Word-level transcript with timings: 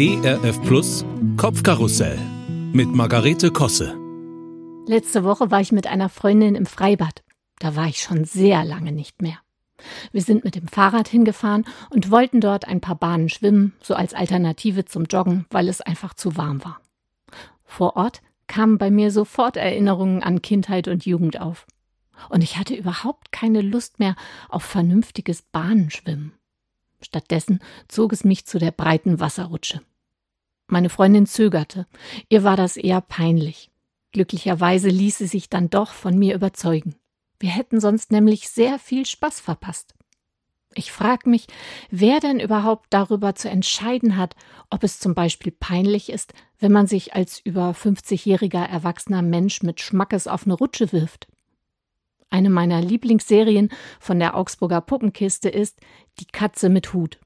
ERF 0.00 0.62
Plus 0.62 1.04
Kopfkarussell 1.36 2.16
mit 2.72 2.86
Margarete 2.94 3.50
Kosse. 3.50 3.98
Letzte 4.86 5.24
Woche 5.24 5.50
war 5.50 5.60
ich 5.60 5.72
mit 5.72 5.88
einer 5.88 6.08
Freundin 6.08 6.54
im 6.54 6.66
Freibad. 6.66 7.24
Da 7.58 7.74
war 7.74 7.88
ich 7.88 8.00
schon 8.00 8.22
sehr 8.22 8.64
lange 8.64 8.92
nicht 8.92 9.22
mehr. 9.22 9.38
Wir 10.12 10.22
sind 10.22 10.44
mit 10.44 10.54
dem 10.54 10.68
Fahrrad 10.68 11.08
hingefahren 11.08 11.64
und 11.90 12.12
wollten 12.12 12.40
dort 12.40 12.68
ein 12.68 12.80
paar 12.80 12.94
Bahnen 12.94 13.28
schwimmen, 13.28 13.72
so 13.82 13.94
als 13.94 14.14
Alternative 14.14 14.84
zum 14.84 15.06
Joggen, 15.06 15.46
weil 15.50 15.68
es 15.68 15.80
einfach 15.80 16.14
zu 16.14 16.36
warm 16.36 16.64
war. 16.64 16.80
Vor 17.64 17.96
Ort 17.96 18.22
kamen 18.46 18.78
bei 18.78 18.92
mir 18.92 19.10
sofort 19.10 19.56
Erinnerungen 19.56 20.22
an 20.22 20.42
Kindheit 20.42 20.86
und 20.86 21.06
Jugend 21.06 21.40
auf. 21.40 21.66
Und 22.28 22.44
ich 22.44 22.56
hatte 22.56 22.76
überhaupt 22.76 23.32
keine 23.32 23.62
Lust 23.62 23.98
mehr 23.98 24.14
auf 24.48 24.62
vernünftiges 24.62 25.42
Bahnenschwimmen. 25.42 26.34
Stattdessen 27.00 27.60
zog 27.88 28.12
es 28.12 28.22
mich 28.22 28.46
zu 28.46 28.60
der 28.60 28.70
breiten 28.70 29.18
Wasserrutsche. 29.18 29.80
Meine 30.68 30.90
Freundin 30.90 31.26
zögerte, 31.26 31.86
ihr 32.28 32.44
war 32.44 32.56
das 32.56 32.76
eher 32.76 33.00
peinlich. 33.00 33.70
Glücklicherweise 34.12 34.88
ließ 34.88 35.18
sie 35.18 35.26
sich 35.26 35.48
dann 35.48 35.70
doch 35.70 35.92
von 35.92 36.18
mir 36.18 36.34
überzeugen. 36.34 36.94
Wir 37.40 37.50
hätten 37.50 37.80
sonst 37.80 38.12
nämlich 38.12 38.48
sehr 38.48 38.78
viel 38.78 39.06
Spaß 39.06 39.40
verpasst. 39.40 39.94
Ich 40.74 40.92
frag 40.92 41.26
mich, 41.26 41.46
wer 41.90 42.20
denn 42.20 42.38
überhaupt 42.38 42.86
darüber 42.90 43.34
zu 43.34 43.48
entscheiden 43.48 44.16
hat, 44.16 44.36
ob 44.70 44.84
es 44.84 45.00
zum 45.00 45.14
Beispiel 45.14 45.52
peinlich 45.52 46.10
ist, 46.10 46.34
wenn 46.58 46.72
man 46.72 46.86
sich 46.86 47.14
als 47.14 47.40
über 47.40 47.70
50-jähriger 47.70 48.64
erwachsener 48.64 49.22
Mensch 49.22 49.62
mit 49.62 49.80
Schmackes 49.80 50.26
auf 50.26 50.44
eine 50.44 50.54
Rutsche 50.54 50.92
wirft. 50.92 51.28
Eine 52.30 52.50
meiner 52.50 52.82
Lieblingsserien 52.82 53.70
von 53.98 54.18
der 54.18 54.36
Augsburger 54.36 54.82
Puppenkiste 54.82 55.48
ist 55.48 55.80
Die 56.20 56.26
Katze 56.26 56.68
mit 56.68 56.92
Hut. 56.92 57.18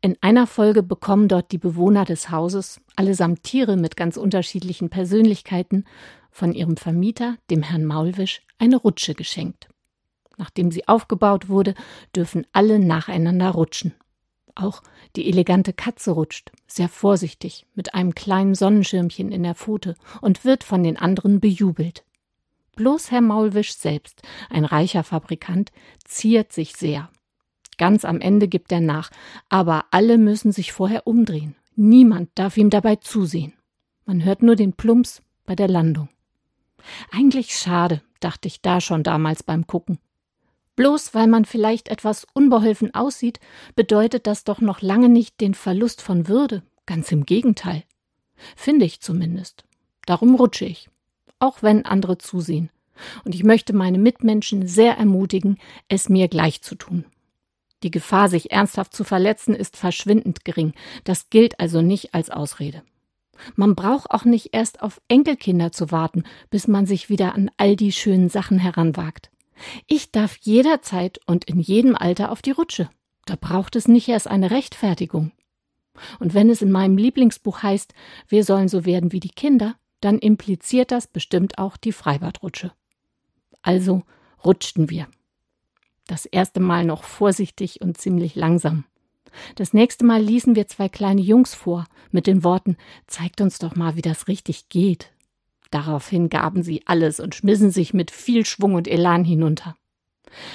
In 0.00 0.16
einer 0.20 0.46
Folge 0.46 0.82
bekommen 0.82 1.28
dort 1.28 1.52
die 1.52 1.58
Bewohner 1.58 2.04
des 2.04 2.30
Hauses, 2.30 2.80
allesamt 2.96 3.42
Tiere 3.42 3.76
mit 3.76 3.96
ganz 3.96 4.16
unterschiedlichen 4.16 4.90
Persönlichkeiten, 4.90 5.84
von 6.30 6.52
ihrem 6.52 6.76
Vermieter, 6.76 7.36
dem 7.50 7.62
Herrn 7.62 7.84
Maulwisch, 7.84 8.42
eine 8.58 8.76
Rutsche 8.76 9.14
geschenkt. 9.14 9.68
Nachdem 10.38 10.70
sie 10.70 10.88
aufgebaut 10.88 11.48
wurde, 11.48 11.74
dürfen 12.16 12.46
alle 12.52 12.78
nacheinander 12.78 13.50
rutschen. 13.50 13.94
Auch 14.54 14.82
die 15.16 15.28
elegante 15.28 15.72
Katze 15.72 16.10
rutscht, 16.10 16.52
sehr 16.66 16.88
vorsichtig, 16.88 17.66
mit 17.74 17.94
einem 17.94 18.14
kleinen 18.14 18.54
Sonnenschirmchen 18.54 19.30
in 19.30 19.42
der 19.42 19.54
Pfote 19.54 19.94
und 20.20 20.44
wird 20.44 20.64
von 20.64 20.82
den 20.82 20.96
anderen 20.96 21.40
bejubelt. 21.40 22.04
Bloß 22.76 23.10
Herr 23.10 23.20
Maulwisch 23.20 23.74
selbst, 23.74 24.22
ein 24.48 24.64
reicher 24.64 25.04
Fabrikant, 25.04 25.72
ziert 26.04 26.52
sich 26.52 26.74
sehr. 26.74 27.10
Ganz 27.78 28.04
am 28.04 28.20
Ende 28.20 28.48
gibt 28.48 28.70
er 28.72 28.80
nach, 28.80 29.10
aber 29.48 29.86
alle 29.90 30.18
müssen 30.18 30.52
sich 30.52 30.72
vorher 30.72 31.06
umdrehen. 31.06 31.56
Niemand 31.74 32.30
darf 32.34 32.56
ihm 32.56 32.70
dabei 32.70 32.96
zusehen. 32.96 33.54
Man 34.04 34.24
hört 34.24 34.42
nur 34.42 34.56
den 34.56 34.74
Plumps 34.74 35.22
bei 35.46 35.54
der 35.54 35.68
Landung. 35.68 36.08
Eigentlich 37.10 37.56
schade, 37.56 38.02
dachte 38.20 38.48
ich 38.48 38.60
da 38.60 38.80
schon 38.80 39.02
damals 39.02 39.42
beim 39.42 39.66
Gucken. 39.66 39.98
Bloß 40.76 41.14
weil 41.14 41.26
man 41.26 41.44
vielleicht 41.44 41.88
etwas 41.88 42.26
unbeholfen 42.32 42.94
aussieht, 42.94 43.40
bedeutet 43.74 44.26
das 44.26 44.44
doch 44.44 44.60
noch 44.60 44.82
lange 44.82 45.08
nicht 45.08 45.40
den 45.40 45.54
Verlust 45.54 46.02
von 46.02 46.28
Würde, 46.28 46.62
ganz 46.86 47.12
im 47.12 47.24
Gegenteil. 47.24 47.84
Finde 48.56 48.84
ich 48.84 49.00
zumindest. 49.00 49.64
Darum 50.06 50.34
rutsche 50.34 50.64
ich 50.64 50.88
auch 51.42 51.62
wenn 51.62 51.84
andere 51.84 52.18
zusehen. 52.18 52.70
Und 53.24 53.34
ich 53.34 53.42
möchte 53.42 53.72
meine 53.72 53.98
Mitmenschen 53.98 54.66
sehr 54.68 54.96
ermutigen, 54.96 55.58
es 55.88 56.08
mir 56.08 56.28
gleich 56.28 56.62
zu 56.62 56.76
tun. 56.76 57.04
Die 57.82 57.90
Gefahr, 57.90 58.28
sich 58.28 58.52
ernsthaft 58.52 58.94
zu 58.94 59.04
verletzen, 59.04 59.54
ist 59.54 59.76
verschwindend 59.76 60.44
gering. 60.44 60.72
Das 61.04 61.30
gilt 61.30 61.58
also 61.58 61.82
nicht 61.82 62.14
als 62.14 62.30
Ausrede. 62.30 62.82
Man 63.56 63.74
braucht 63.74 64.10
auch 64.10 64.24
nicht 64.24 64.50
erst 64.52 64.82
auf 64.82 65.00
Enkelkinder 65.08 65.72
zu 65.72 65.90
warten, 65.90 66.24
bis 66.50 66.68
man 66.68 66.86
sich 66.86 67.08
wieder 67.08 67.34
an 67.34 67.50
all 67.56 67.76
die 67.76 67.92
schönen 67.92 68.28
Sachen 68.28 68.58
heranwagt. 68.58 69.30
Ich 69.86 70.12
darf 70.12 70.36
jederzeit 70.42 71.20
und 71.26 71.44
in 71.44 71.60
jedem 71.60 71.96
Alter 71.96 72.30
auf 72.30 72.42
die 72.42 72.50
Rutsche. 72.52 72.88
Da 73.24 73.36
braucht 73.36 73.76
es 73.76 73.88
nicht 73.88 74.08
erst 74.08 74.28
eine 74.28 74.50
Rechtfertigung. 74.50 75.32
Und 76.18 76.34
wenn 76.34 76.50
es 76.50 76.62
in 76.62 76.70
meinem 76.70 76.96
Lieblingsbuch 76.96 77.62
heißt, 77.62 77.94
wir 78.28 78.44
sollen 78.44 78.68
so 78.68 78.84
werden 78.84 79.12
wie 79.12 79.20
die 79.20 79.28
Kinder, 79.28 79.76
dann 80.00 80.18
impliziert 80.18 80.90
das 80.90 81.06
bestimmt 81.06 81.58
auch 81.58 81.76
die 81.76 81.92
Freibadrutsche. 81.92 82.72
Also 83.60 84.02
rutschten 84.44 84.90
wir. 84.90 85.06
Das 86.12 86.26
erste 86.26 86.60
Mal 86.60 86.84
noch 86.84 87.04
vorsichtig 87.04 87.80
und 87.80 87.96
ziemlich 87.96 88.34
langsam. 88.34 88.84
Das 89.54 89.72
nächste 89.72 90.04
Mal 90.04 90.20
ließen 90.20 90.54
wir 90.54 90.68
zwei 90.68 90.90
kleine 90.90 91.22
Jungs 91.22 91.54
vor, 91.54 91.86
mit 92.10 92.26
den 92.26 92.44
Worten 92.44 92.76
Zeigt 93.06 93.40
uns 93.40 93.58
doch 93.58 93.76
mal, 93.76 93.96
wie 93.96 94.02
das 94.02 94.28
richtig 94.28 94.68
geht. 94.68 95.10
Daraufhin 95.70 96.28
gaben 96.28 96.62
sie 96.62 96.82
alles 96.84 97.18
und 97.18 97.34
schmissen 97.34 97.70
sich 97.70 97.94
mit 97.94 98.10
viel 98.10 98.44
Schwung 98.44 98.74
und 98.74 98.88
Elan 98.88 99.24
hinunter. 99.24 99.74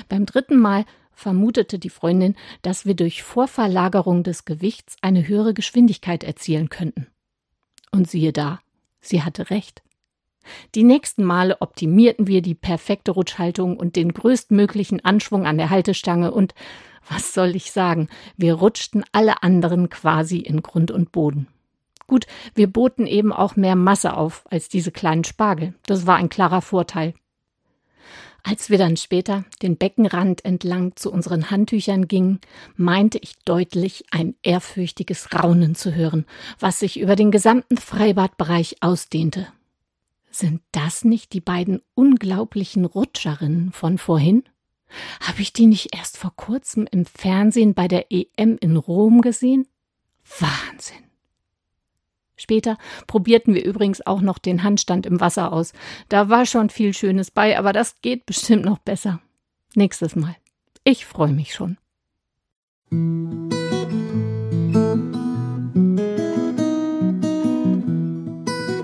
Beim 0.10 0.28
dritten 0.28 0.60
Mal 0.60 0.86
vermutete 1.12 1.80
die 1.80 1.90
Freundin, 1.90 2.36
dass 2.62 2.86
wir 2.86 2.94
durch 2.94 3.24
Vorverlagerung 3.24 4.22
des 4.22 4.46
Gewichts 4.46 4.96
eine 5.02 5.28
höhere 5.28 5.56
Geschwindigkeit 5.56 6.24
erzielen 6.24 6.70
könnten. 6.70 7.08
Und 7.90 8.08
siehe 8.08 8.32
da, 8.32 8.60
Sie 9.02 9.24
hatte 9.24 9.50
recht. 9.50 9.82
Die 10.76 10.84
nächsten 10.84 11.24
Male 11.24 11.58
optimierten 11.62 12.28
wir 12.28 12.42
die 12.42 12.56
perfekte 12.56 13.12
Rutschhaltung 13.12 13.78
und 13.78 13.96
den 13.96 14.14
größtmöglichen 14.14 15.04
Anschwung 15.04 15.46
an 15.46 15.58
der 15.58 15.70
Haltestange 15.70 16.32
und 16.32 16.54
was 17.10 17.34
soll 17.34 17.56
ich 17.56 17.72
sagen, 17.72 18.10
wir 18.36 18.56
rutschten 18.56 19.04
alle 19.12 19.42
anderen 19.44 19.90
quasi 19.90 20.38
in 20.38 20.62
Grund 20.62 20.92
und 20.92 21.12
Boden. 21.12 21.48
Gut, 22.06 22.26
wir 22.56 22.68
boten 22.68 23.06
eben 23.06 23.34
auch 23.34 23.56
mehr 23.56 23.76
Masse 23.76 24.16
auf 24.16 24.46
als 24.50 24.70
diese 24.70 24.92
kleinen 24.92 25.24
Spargel. 25.24 25.74
Das 25.86 26.08
war 26.08 26.16
ein 26.16 26.30
klarer 26.30 26.62
Vorteil. 26.62 27.14
Als 28.44 28.70
wir 28.70 28.78
dann 28.78 28.96
später 28.96 29.44
den 29.62 29.76
Beckenrand 29.76 30.46
entlang 30.46 30.96
zu 30.96 31.12
unseren 31.12 31.52
Handtüchern 31.52 32.08
gingen, 32.08 32.40
meinte 32.78 33.18
ich 33.18 33.36
deutlich 33.44 34.06
ein 34.12 34.36
ehrfürchtiges 34.42 35.34
Raunen 35.34 35.76
zu 35.76 35.94
hören, 35.94 36.26
was 36.58 36.80
sich 36.80 36.98
über 36.98 37.18
den 37.18 37.30
gesamten 37.30 37.76
Freibadbereich 37.76 38.78
ausdehnte. 38.80 39.48
Sind 40.38 40.62
das 40.72 41.04
nicht 41.04 41.34
die 41.34 41.42
beiden 41.42 41.82
unglaublichen 41.96 42.86
Rutscherinnen 42.86 43.72
von 43.72 43.98
vorhin? 43.98 44.44
Habe 45.20 45.42
ich 45.42 45.52
die 45.52 45.66
nicht 45.66 45.96
erst 45.96 46.16
vor 46.16 46.32
kurzem 46.36 46.88
im 46.92 47.08
Fernsehen 47.08 47.74
bei 47.74 47.88
der 47.88 48.12
EM 48.12 48.56
in 48.62 48.78
Rom 48.78 49.22
gesehen? 49.22 49.68
Wahnsinn. 50.38 51.04
Später 52.36 52.78
probierten 53.08 53.56
wir 53.56 53.66
übrigens 53.66 54.06
auch 54.06 54.22
noch 54.22 54.38
den 54.38 54.62
Handstand 54.62 55.08
im 55.08 55.20
Wasser 55.20 55.52
aus. 55.52 55.74
Da 56.08 56.30
war 56.30 56.46
schon 56.46 56.70
viel 56.70 56.94
Schönes 56.94 57.32
bei, 57.32 57.58
aber 57.58 57.74
das 57.74 58.00
geht 58.02 58.28
bestimmt 58.28 58.64
noch 58.64 58.78
besser. 58.78 59.20
Nächstes 59.74 60.16
Mal. 60.16 60.36
Ich 60.84 61.08
freue 61.08 61.34
mich 61.34 61.56
schon. 61.56 61.80